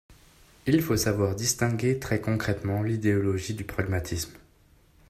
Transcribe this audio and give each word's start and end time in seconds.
Il 0.65 0.81
faut 0.81 0.97
savoir 0.97 1.35
distinguer 1.35 1.99
très 1.99 2.19
concrètement 2.19 2.81
l’idéologie 2.81 3.53
du 3.53 3.65
pragmatisme. 3.65 4.33